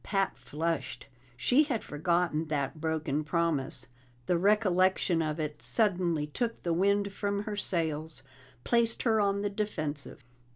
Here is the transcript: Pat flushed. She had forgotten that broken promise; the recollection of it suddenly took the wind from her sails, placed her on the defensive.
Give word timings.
Pat 0.03 0.35
flushed. 0.35 1.05
She 1.37 1.61
had 1.65 1.83
forgotten 1.83 2.47
that 2.47 2.81
broken 2.81 3.23
promise; 3.23 3.89
the 4.25 4.35
recollection 4.35 5.21
of 5.21 5.39
it 5.39 5.61
suddenly 5.61 6.25
took 6.25 6.63
the 6.63 6.73
wind 6.73 7.13
from 7.13 7.43
her 7.43 7.55
sails, 7.55 8.23
placed 8.63 9.03
her 9.03 9.21
on 9.21 9.43
the 9.43 9.49
defensive. 9.51 10.23